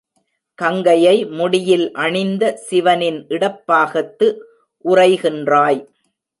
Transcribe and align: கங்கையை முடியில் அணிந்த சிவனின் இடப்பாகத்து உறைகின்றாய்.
கங்கையை 0.59 1.25
முடியில் 1.31 1.85
அணிந்த 1.91 2.43
சிவனின் 2.69 3.21
இடப்பாகத்து 3.29 4.29
உறைகின்றாய். 4.85 5.81